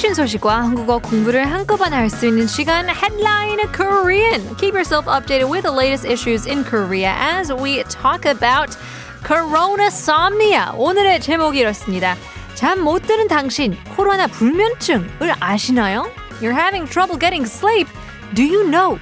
최신 0.00 0.14
소식과 0.14 0.62
한국어 0.62 0.96
공부를 0.96 1.52
한꺼번에 1.52 1.94
할 1.94 2.08
수 2.08 2.26
있는 2.26 2.46
시간 2.46 2.88
Headline 2.88 3.70
Korean. 3.70 4.56
Keep 4.56 4.72
yourself 4.72 5.06
updated 5.06 5.50
with 5.50 5.64
the 5.64 5.70
latest 5.70 6.08
issues 6.08 6.48
in 6.48 6.64
Korea 6.64 7.12
as 7.14 7.52
we 7.52 7.84
talk 7.84 8.24
about 8.24 8.74
Coronasomnia. 9.22 10.72
오늘의 10.78 11.20
제목이 11.20 11.58
이렇습니다. 11.58 12.16
잠 12.54 12.80
못 12.80 13.06
드는 13.06 13.28
당신 13.28 13.76
코로나 13.94 14.26
불면증을 14.26 15.34
아시나요? 15.38 16.10
You're 16.40 16.56
having 16.56 16.88
trouble 16.88 17.18
getting 17.18 17.44
sleep. 17.44 17.86
Do 18.32 18.42
you 18.42 18.70
know 18.70 18.98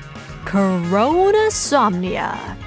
Coronasomnia? 0.46 2.57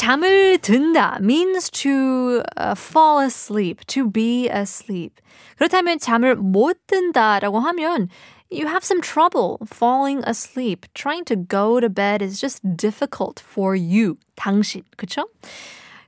잠을 0.00 0.58
든다 0.58 1.18
means 1.20 1.70
to 1.70 2.42
uh, 2.56 2.74
fall 2.76 3.20
asleep, 3.24 3.84
to 3.86 4.10
be 4.10 4.48
asleep. 4.48 5.20
그렇다면 5.56 5.98
잠을 5.98 6.36
못 6.36 6.86
든다라고 6.86 7.58
하면 7.60 8.08
you 8.50 8.66
have 8.66 8.84
some 8.84 9.00
trouble 9.00 9.58
falling 9.66 10.22
asleep. 10.26 10.86
Trying 10.94 11.24
to 11.24 11.36
go 11.36 11.80
to 11.80 11.88
bed 11.88 12.22
is 12.22 12.40
just 12.40 12.62
difficult 12.76 13.40
for 13.40 13.74
you. 13.74 14.16
당신, 14.36 14.82
그쵸? 14.96 15.28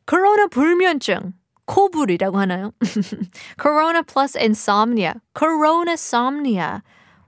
코로나 0.07 0.47
불면증, 0.47 1.35
코불이라고 1.67 2.39
하나요? 2.39 2.73
Corona 3.61 4.03
plus 4.03 4.37
insomnia, 4.37 5.15
coronasomnia. 5.35 6.83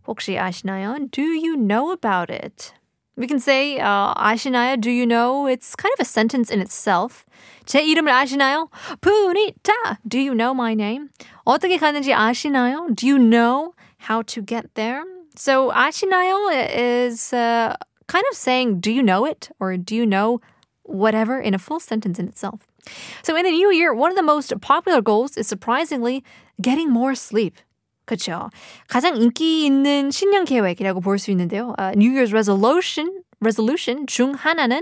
혹시 0.06 0.38
아시나요? 0.38 1.10
Do 1.10 1.22
you 1.22 1.56
know 1.56 1.92
about 1.92 2.30
it? 2.30 2.72
We 3.16 3.26
can 3.26 3.38
say, 3.38 3.78
uh, 3.78 4.14
아시나요? 4.14 4.80
Do 4.80 4.90
you 4.90 5.04
know? 5.04 5.46
It's 5.46 5.76
kind 5.76 5.92
of 5.92 6.00
a 6.00 6.04
sentence 6.04 6.50
in 6.50 6.60
itself. 6.60 7.24
제 7.66 7.82
이름을 7.82 8.08
아시나요? 8.08 8.70
푸니타. 9.00 9.98
Do 10.08 10.18
you 10.18 10.34
know 10.34 10.54
my 10.54 10.74
name? 10.74 11.10
어떻게 11.46 11.76
가는지 11.76 12.14
아시나요? 12.14 12.94
Do 12.94 13.06
you 13.06 13.18
know 13.18 13.74
how 13.98 14.22
to 14.22 14.40
get 14.40 14.74
there? 14.74 15.04
So 15.36 15.70
아시나요 15.70 16.50
is 16.50 17.32
uh, 17.32 17.76
kind 18.06 18.24
of 18.30 18.36
saying, 18.36 18.80
do 18.80 18.90
you 18.90 19.02
know 19.02 19.26
it? 19.26 19.50
Or 19.60 19.76
do 19.76 19.94
you 19.94 20.06
know 20.06 20.40
whatever 20.90 21.40
in 21.40 21.54
a 21.54 21.58
full 21.58 21.80
sentence 21.80 22.18
in 22.18 22.28
itself. 22.28 22.66
So 23.22 23.36
in 23.36 23.44
the 23.44 23.50
new 23.50 23.70
year, 23.70 23.94
one 23.94 24.10
of 24.10 24.16
the 24.16 24.22
most 24.22 24.52
popular 24.60 25.00
goals 25.00 25.36
is 25.36 25.46
surprisingly 25.46 26.24
getting 26.60 26.90
more 26.90 27.14
sleep. 27.14 27.56
그렇죠. 28.05 28.49
가장 28.87 29.17
인기 29.17 29.65
있는 29.65 30.11
신년 30.11 30.45
계획이라고 30.45 31.01
볼 31.01 31.17
수 31.17 31.31
있는데요. 31.31 31.73
Uh, 31.79 31.93
New 31.95 32.11
Year's 32.11 32.31
resolution 32.31 33.23
resolution 33.41 34.05
중 34.07 34.33
하나는 34.33 34.81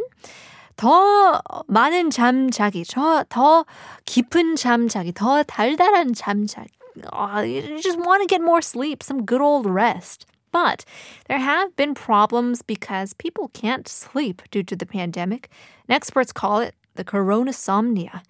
더 0.75 1.41
많은 1.67 2.09
잠 2.09 2.49
자기, 2.49 2.83
더 2.83 3.65
깊은 4.05 4.55
잠 4.55 4.87
자기, 4.87 5.11
더 5.13 5.43
달달한 5.43 6.13
잠 6.13 6.45
자기. 6.47 6.69
Uh, 7.11 7.41
you 7.41 7.81
just 7.81 7.97
want 7.97 8.21
to 8.21 8.27
get 8.27 8.41
more 8.41 8.61
sleep, 8.61 9.01
some 9.01 9.25
good 9.25 9.41
old 9.41 9.65
rest. 9.65 10.25
But 10.51 10.85
there 11.27 11.39
have 11.39 11.75
been 11.75 11.95
problems 11.95 12.61
because 12.61 13.13
people 13.13 13.49
can't 13.53 13.87
sleep 13.87 14.43
due 14.51 14.61
to 14.61 14.75
the 14.75 14.85
pandemic. 14.85 15.49
And 15.87 15.95
experts 15.95 16.31
call 16.31 16.59
it 16.59 16.75
the 16.93 17.03
coronasomnia. 17.03 18.21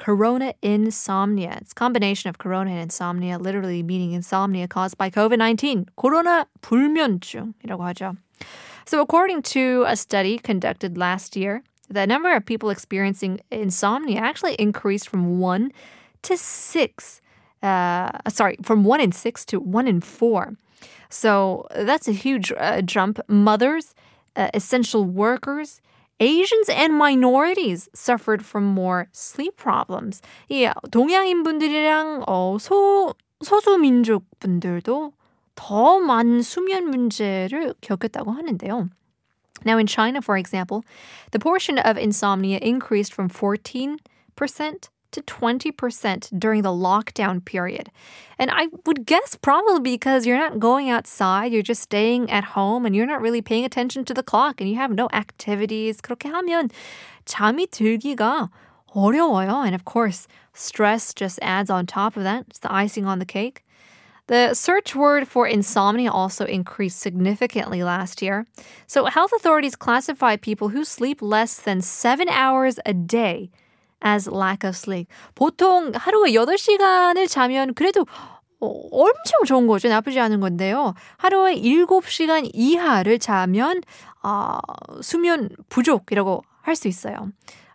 Corona 0.00 0.52
insomnia. 0.62 1.56
It's 1.60 1.72
a 1.72 1.74
combination 1.74 2.28
of 2.28 2.38
corona 2.38 2.70
and 2.70 2.80
insomnia, 2.80 3.38
literally 3.38 3.82
meaning 3.82 4.12
insomnia 4.12 4.68
caused 4.68 4.98
by 4.98 5.10
COVID-19. 5.10 5.86
코로나 5.96 6.46
불면증이라고 6.60 7.78
하죠. 7.78 8.16
So 8.84 9.00
according 9.00 9.42
to 9.54 9.84
a 9.86 9.96
study 9.96 10.38
conducted 10.38 10.96
last 10.98 11.34
year, 11.36 11.62
the 11.88 12.06
number 12.06 12.34
of 12.34 12.44
people 12.44 12.70
experiencing 12.70 13.40
insomnia 13.50 14.20
actually 14.20 14.54
increased 14.54 15.08
from 15.08 15.38
1 15.38 15.72
to 16.22 16.36
6. 16.36 17.20
Uh, 17.62 18.10
sorry, 18.28 18.56
from 18.62 18.84
1 18.84 19.00
in 19.00 19.12
6 19.12 19.44
to 19.46 19.60
1 19.60 19.88
in 19.88 20.00
4. 20.00 20.54
So 21.08 21.66
that's 21.74 22.08
a 22.08 22.12
huge 22.12 22.52
uh, 22.56 22.82
jump. 22.82 23.18
Mothers, 23.28 23.94
uh, 24.36 24.50
essential 24.52 25.04
workers, 25.04 25.80
Asians 26.20 26.70
and 26.70 26.94
minorities 26.94 27.88
suffered 27.92 28.42
from 28.44 28.64
more 28.64 29.08
sleep 29.12 29.56
problems. 29.56 30.22
이 30.48 30.68
동양인 30.90 31.42
분들이랑 31.42 32.24
어, 32.26 32.56
소 32.58 33.14
소수민족 33.44 34.24
분들도 34.40 35.12
더 35.54 35.98
많은 36.00 36.42
수면 36.42 36.84
문제를 36.90 37.74
겪었다고 37.80 38.30
하는데요. 38.30 38.88
Now 39.64 39.78
in 39.78 39.86
China, 39.86 40.20
for 40.22 40.36
example, 40.36 40.84
the 41.32 41.38
portion 41.38 41.78
of 41.78 41.98
insomnia 41.98 42.58
increased 42.62 43.12
from 43.12 43.28
14% 43.28 43.98
to 45.12 45.22
20% 45.22 46.38
during 46.38 46.62
the 46.62 46.68
lockdown 46.70 47.44
period. 47.44 47.90
And 48.38 48.50
I 48.50 48.68
would 48.84 49.06
guess 49.06 49.36
probably 49.40 49.80
because 49.80 50.26
you're 50.26 50.36
not 50.36 50.58
going 50.60 50.90
outside, 50.90 51.52
you're 51.52 51.62
just 51.62 51.82
staying 51.82 52.30
at 52.30 52.44
home 52.56 52.84
and 52.84 52.94
you're 52.94 53.06
not 53.06 53.22
really 53.22 53.40
paying 53.40 53.64
attention 53.64 54.04
to 54.04 54.14
the 54.14 54.22
clock 54.22 54.60
and 54.60 54.68
you 54.68 54.76
have 54.76 54.92
no 54.92 55.08
activities. 55.12 56.00
그렇게 56.00 56.28
하면 56.30 56.70
잠이 57.24 57.66
들기가 57.70 58.50
어려워요. 58.94 59.64
And 59.64 59.74
of 59.74 59.84
course, 59.84 60.28
stress 60.52 61.14
just 61.14 61.38
adds 61.42 61.70
on 61.70 61.86
top 61.86 62.16
of 62.16 62.24
that. 62.24 62.44
It's 62.48 62.60
the 62.60 62.72
icing 62.72 63.06
on 63.06 63.18
the 63.18 63.26
cake. 63.26 63.62
The 64.28 64.54
search 64.54 64.96
word 64.96 65.28
for 65.28 65.46
insomnia 65.46 66.10
also 66.10 66.44
increased 66.44 66.98
significantly 66.98 67.84
last 67.84 68.20
year. 68.20 68.44
So, 68.88 69.04
health 69.04 69.32
authorities 69.32 69.76
classify 69.76 70.36
people 70.36 70.70
who 70.70 70.84
sleep 70.84 71.22
less 71.22 71.60
than 71.60 71.80
seven 71.80 72.28
hours 72.28 72.80
a 72.84 72.92
day 72.92 73.50
as 74.02 74.28
lack 74.28 74.66
of 74.66 74.76
sleep. 74.76 75.08
보통 75.34 75.92
하루에 75.94 76.32
8시간을 76.32 77.28
자면 77.28 77.74
그래도 77.74 78.06
엄청 78.60 79.44
좋은 79.44 79.66
거죠. 79.66 79.88
나쁘지 79.88 80.18
않은 80.20 80.40
건데요. 80.40 80.94
하루에 81.18 81.56
7시간 81.56 82.50
이하를 82.52 83.18
자면 83.18 83.82
어, 84.22 84.58
수면 85.02 85.50
부족이라고 85.68 86.42
할 86.62 86.74
수 86.74 86.88
있어요. 86.88 87.30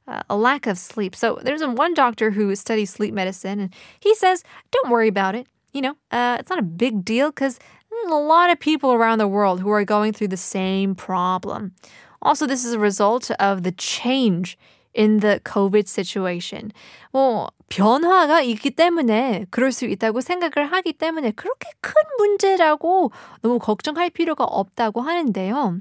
Uh, 0.08 0.22
a 0.30 0.36
lack 0.36 0.68
of 0.68 0.78
sleep. 0.78 1.16
So 1.16 1.40
there's 1.44 1.64
one 1.64 1.94
doctor 1.94 2.32
who 2.32 2.54
studies 2.56 2.90
sleep 2.90 3.14
medicine, 3.14 3.60
and 3.60 3.70
he 4.02 4.14
says, 4.16 4.44
"Don't 4.72 4.90
worry 4.90 5.08
about 5.08 5.36
it. 5.36 5.48
You 5.72 5.82
know, 5.82 5.96
uh, 6.12 6.38
it's 6.40 6.50
not 6.50 6.60
a 6.60 6.64
big 6.64 7.06
deal 7.06 7.30
because 7.30 7.60
there's 7.90 8.12
a 8.12 8.16
lot 8.16 8.50
of 8.50 8.60
people 8.60 8.92
around 8.92 9.20
the 9.20 9.28
world 9.28 9.62
who 9.62 9.70
are 9.70 9.86
going 9.86 10.12
through 10.12 10.28
the 10.30 10.38
same 10.38 10.96
problem. 10.96 11.72
Also, 12.22 12.46
this 12.46 12.66
is 12.66 12.74
a 12.74 12.80
result 12.80 13.32
of 13.40 13.64
the 13.64 13.72
change 13.72 14.58
in 14.96 15.20
the 15.20 15.40
COVID 15.44 15.88
situation. 15.88 16.72
뭐 17.12 17.48
변화가 17.70 18.42
있기 18.42 18.72
때문에 18.72 19.46
그럴 19.50 19.72
수 19.72 19.86
있다고 19.86 20.22
생각을 20.22 20.72
하기 20.72 20.94
때문에 20.94 21.32
그렇게 21.32 21.70
큰 21.82 21.94
문제라고 22.18 23.12
너무 23.42 23.60
걱정할 23.60 24.10
필요가 24.10 24.44
없다고 24.44 25.02
하는데요. 25.02 25.80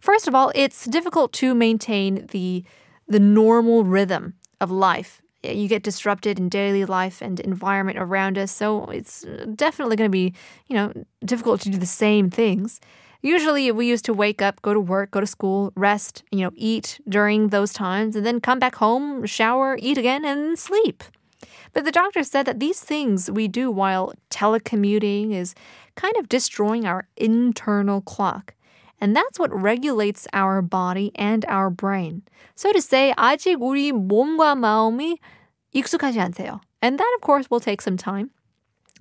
First 0.00 0.28
of 0.28 0.34
all, 0.34 0.52
it's 0.54 0.88
difficult 0.88 1.32
to 1.40 1.54
maintain 1.54 2.26
the 2.28 2.64
the 3.08 3.20
normal 3.20 3.84
rhythm 3.84 4.34
of 4.60 4.70
life. 4.70 5.20
You 5.42 5.66
get 5.66 5.82
disrupted 5.82 6.38
in 6.38 6.48
daily 6.48 6.84
life 6.84 7.20
and 7.20 7.40
environment 7.40 7.98
around 7.98 8.38
us, 8.38 8.52
so 8.52 8.86
it's 8.86 9.26
definitely 9.56 9.96
going 9.96 10.08
to 10.08 10.12
be, 10.12 10.32
you 10.68 10.76
know, 10.76 10.92
difficult 11.24 11.60
to 11.62 11.70
do 11.70 11.78
the 11.78 11.86
same 11.86 12.30
things. 12.30 12.80
Usually 13.26 13.70
we 13.70 13.86
used 13.86 14.04
to 14.06 14.14
wake 14.14 14.42
up, 14.42 14.60
go 14.62 14.74
to 14.74 14.80
work, 14.80 15.12
go 15.12 15.20
to 15.20 15.26
school, 15.26 15.72
rest, 15.76 16.24
you 16.32 16.40
know, 16.40 16.50
eat 16.56 17.00
during 17.08 17.48
those 17.48 17.72
times, 17.72 18.16
and 18.16 18.26
then 18.26 18.40
come 18.40 18.58
back 18.58 18.76
home, 18.76 19.24
shower, 19.26 19.78
eat 19.80 19.96
again, 19.96 20.24
and 20.24 20.58
sleep. 20.58 21.04
But 21.72 21.84
the 21.84 21.92
doctor 21.92 22.22
said 22.24 22.46
that 22.46 22.60
these 22.60 22.80
things 22.80 23.30
we 23.30 23.46
do 23.46 23.70
while 23.70 24.12
telecommuting 24.30 25.32
is 25.32 25.54
kind 25.94 26.16
of 26.16 26.28
destroying 26.28 26.84
our 26.84 27.06
internal 27.16 28.00
clock. 28.00 28.54
And 29.00 29.16
that's 29.16 29.38
what 29.38 29.52
regulates 29.52 30.26
our 30.32 30.62
body 30.62 31.10
and 31.14 31.44
our 31.48 31.70
brain. 31.70 32.22
So 32.54 32.72
to 32.72 32.80
say, 32.80 33.12
아직 33.16 33.58
우리 33.58 33.92
몸과 33.92 34.54
마음이 34.54 35.18
익숙하지 35.74 36.20
않대요. 36.20 36.60
And 36.80 36.98
that, 36.98 37.12
of 37.16 37.22
course, 37.22 37.50
will 37.50 37.60
take 37.60 37.80
some 37.80 37.96
time. 37.96 38.30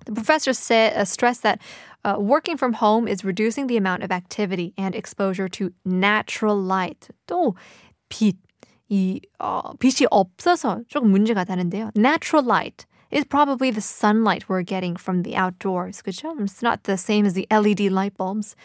The 0.06 0.13
professor 0.13 0.53
said, 0.53 0.97
uh, 0.97 1.06
stressed 1.06 1.44
that 1.44 1.59
uh, 2.06 2.15
working 2.19 2.57
from 2.57 2.73
home 2.73 3.07
is 3.07 3.23
reducing 3.23 3.68
the 3.68 3.77
amount 3.77 4.03
of 4.03 4.12
activity 4.12 4.73
and 4.77 4.95
exposure 4.95 5.47
to 5.50 5.71
natural 5.85 6.56
light. 6.56 7.09
또 7.27 7.56
빛, 8.09 8.35
이 8.89 9.21
어, 9.39 9.73
빛이 9.79 10.07
없어서 10.12 10.81
조금 10.88 11.12
문제가 11.12 11.45
되는데요. 11.45 11.91
Natural 11.95 12.45
light 12.45 12.85
is 13.12 13.25
probably 13.25 13.71
the 13.71 13.81
sunlight 13.81 14.50
we're 14.50 14.63
getting 14.63 14.95
from 14.95 15.23
the 15.23 15.35
outdoors. 15.35 16.01
그렇죠? 16.01 16.39
It's 16.41 16.62
not 16.62 16.83
the 16.83 16.97
same 16.97 17.25
as 17.25 17.33
the 17.33 17.47
LED 17.51 17.91
light 17.91 18.18
bulbs. 18.18 18.56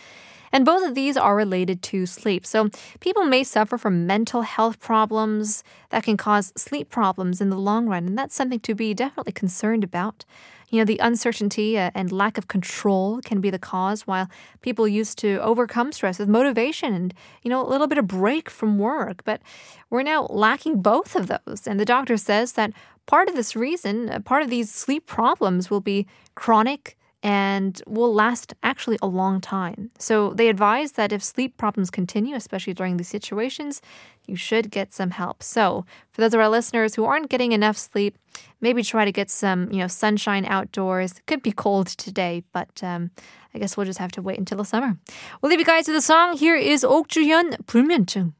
And 0.53 0.64
both 0.64 0.87
of 0.87 0.94
these 0.94 1.17
are 1.17 1.37
related 1.37 1.82
to 1.91 2.06
sleep. 2.06 2.47
So 2.47 2.70
people 3.00 3.26
may 3.26 3.44
suffer 3.44 3.76
from 3.76 4.06
mental 4.06 4.43
health 4.43 4.81
problems 4.81 5.62
that 5.91 6.05
can 6.05 6.17
cause 6.17 6.53
sleep 6.56 6.88
problems 6.88 7.41
in 7.41 7.50
the 7.50 7.58
long 7.58 7.87
run. 7.87 8.06
And 8.06 8.17
that's 8.17 8.35
something 8.35 8.61
to 8.61 8.75
be 8.75 8.94
definitely 8.94 9.32
concerned 9.32 9.85
about. 9.85 10.25
You 10.71 10.79
know, 10.79 10.85
the 10.85 10.97
uncertainty 10.97 11.77
uh, 11.77 11.91
and 11.94 12.12
lack 12.12 12.38
of 12.38 12.47
control 12.47 13.21
can 13.23 13.41
be 13.41 13.50
the 13.50 13.59
cause 13.59 14.07
while 14.07 14.27
people 14.62 14.88
used 14.88 15.19
to 15.19 15.39
overcome 15.41 15.91
stress 15.91 16.18
with 16.18 16.29
motivation 16.29 16.94
and, 16.94 17.13
you 17.44 17.50
know, 17.50 17.65
a 17.65 17.69
little 17.69 17.88
bit 17.88 17.97
of 17.97 18.07
break 18.07 18.50
from 18.50 18.79
work. 18.79 19.23
But 19.23 19.41
we're 19.89 20.01
now 20.01 20.27
lacking 20.29 20.81
both 20.81 21.15
of 21.15 21.27
those. 21.27 21.68
And 21.68 21.79
the 21.79 21.85
doctor 21.85 22.18
says 22.18 22.53
that 22.53 22.71
part 23.06 23.27
of 23.27 23.35
this 23.35 23.56
reason, 23.56 24.09
uh, 24.09 24.19
part 24.21 24.41
of 24.41 24.50
these 24.50 24.71
sleep 24.71 25.06
problems 25.06 25.69
will 25.69 25.81
be 25.81 26.07
chronic 26.35 26.97
and 27.23 27.82
will 27.87 28.12
last 28.12 28.55
actually 28.62 28.99
a 29.03 29.06
long 29.06 29.41
time. 29.41 29.91
So 29.99 30.31
they 30.35 30.49
advise 30.49 30.93
that 30.93 31.12
if 31.12 31.25
sleep 31.25 31.56
problems 31.56 31.91
continue, 31.91 32.37
especially 32.37 32.75
during 32.75 32.99
these 32.99 33.08
situations, 33.08 33.81
you 34.26 34.37
should 34.37 34.70
get 34.70 34.93
some 34.93 35.11
help. 35.11 35.43
So 35.43 35.85
for 36.12 36.20
those 36.20 36.35
of 36.35 36.41
our 36.41 36.49
listeners 36.49 36.94
who 36.94 37.05
aren't 37.05 37.29
getting 37.29 37.53
enough 37.53 37.76
sleep, 37.76 38.17
maybe 38.61 38.82
try 38.82 39.05
to 39.05 39.12
get 39.12 39.31
some, 39.31 39.73
you 39.73 39.79
know, 39.79 39.88
sunshine 39.88 40.44
outdoors. 40.44 41.12
It 41.12 41.26
could 41.26 41.43
be 41.43 41.53
cold 41.53 41.88
today, 41.88 42.44
but 42.53 42.82
um, 42.82 43.11
I 43.55 43.58
guess 43.58 43.76
we'll 43.76 43.87
just 43.87 43.99
have 43.99 44.12
to 44.12 44.23
wait 44.23 44.38
until 44.38 44.58
the 44.58 44.64
summer. 44.64 44.97
We'll 45.41 45.50
leave 45.50 45.61
you 45.61 45.67
guys 45.67 45.88
with 45.88 45.97
a 45.97 46.03
song. 46.03 46.37
Here 46.37 46.56
is 46.56 46.85
옥주현 46.85 47.64
불면증. 47.67 48.35